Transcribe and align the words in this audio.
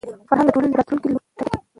فرهنګ 0.29 0.47
د 0.47 0.51
ټولني 0.53 0.69
د 0.73 0.77
راتلونکي 0.79 1.07
لوری 1.09 1.33
ټاکي. 1.39 1.57